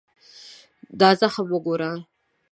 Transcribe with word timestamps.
دا 0.99 1.09
زخم 1.19 1.47
وګوره. 1.53 1.91